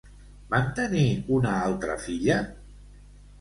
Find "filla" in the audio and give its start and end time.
2.07-2.39